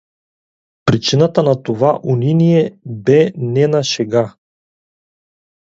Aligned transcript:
Причината 0.85 1.43
на 1.47 1.63
това 1.63 1.99
униние 2.03 2.77
бе 2.85 3.31
не 3.35 3.67
на 3.67 3.83
шега. 3.83 4.35